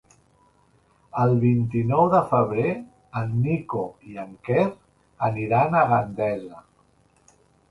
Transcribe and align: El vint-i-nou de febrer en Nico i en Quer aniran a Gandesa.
El 1.23 1.33
vint-i-nou 1.43 2.01
de 2.13 2.21
febrer 2.31 2.71
en 3.21 3.35
Nico 3.43 3.83
i 4.13 4.17
en 4.25 4.33
Quer 4.49 4.65
aniran 5.29 5.79
a 5.79 5.85
Gandesa. 5.95 6.65